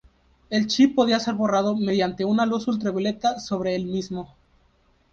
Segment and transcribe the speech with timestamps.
[0.49, 4.33] El chip podía ser borrado mediante una luz ultravioleta sobre el mismo.